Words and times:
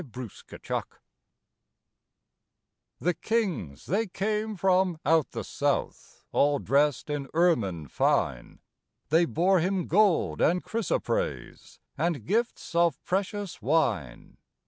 Christmas 0.01 0.41
Carol 0.63 0.83
The 2.99 3.13
kings 3.13 3.85
they 3.85 4.07
came 4.07 4.55
from 4.57 4.97
out 5.05 5.29
the 5.29 5.43
south, 5.43 6.25
All 6.31 6.57
dressed 6.57 7.11
in 7.11 7.27
ermine 7.35 7.87
fine, 7.87 8.61
They 9.09 9.25
bore 9.25 9.59
Him 9.59 9.85
gold 9.85 10.41
and 10.41 10.63
chrysoprase, 10.63 11.77
And 11.99 12.25
gifts 12.25 12.73
of 12.73 12.99
precious 13.05 13.61
wine. 13.61 14.37